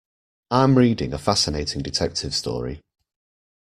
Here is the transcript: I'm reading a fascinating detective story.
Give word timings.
I'm 0.49 0.79
reading 0.79 1.13
a 1.13 1.19
fascinating 1.19 1.83
detective 1.83 2.33
story. 2.33 2.81